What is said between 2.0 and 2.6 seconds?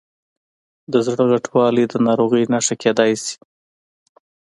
ناروغۍ